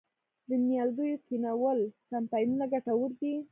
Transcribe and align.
د 0.47 0.49
نیالګیو 0.65 1.23
کینول 1.27 1.79
کمپاینونه 2.11 2.65
ګټور 2.73 3.11
دي؟ 3.19 3.33